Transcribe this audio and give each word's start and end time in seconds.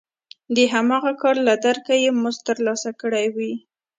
د 0.55 0.57
هماغه 0.73 1.13
کار 1.21 1.35
له 1.47 1.53
درکه 1.65 1.93
یې 2.03 2.11
مزد 2.21 2.41
ترلاسه 2.49 2.89
کړی 3.01 3.25
وي 3.35 3.53